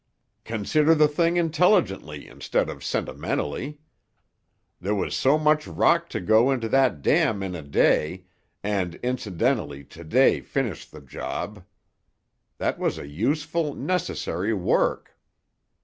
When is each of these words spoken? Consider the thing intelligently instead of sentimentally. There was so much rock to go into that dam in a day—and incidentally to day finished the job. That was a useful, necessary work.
Consider 0.45 0.95
the 0.95 1.07
thing 1.07 1.37
intelligently 1.37 2.27
instead 2.27 2.69
of 2.71 2.83
sentimentally. 2.83 3.77
There 4.79 4.95
was 4.95 5.15
so 5.15 5.37
much 5.37 5.67
rock 5.67 6.09
to 6.09 6.19
go 6.19 6.49
into 6.49 6.67
that 6.69 7.03
dam 7.03 7.43
in 7.43 7.53
a 7.53 7.61
day—and 7.61 8.95
incidentally 9.03 9.83
to 9.83 10.03
day 10.03 10.39
finished 10.41 10.91
the 10.91 11.01
job. 11.01 11.63
That 12.57 12.79
was 12.79 12.97
a 12.97 13.07
useful, 13.07 13.75
necessary 13.75 14.55
work. 14.55 15.15